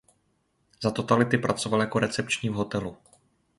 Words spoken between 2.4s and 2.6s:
v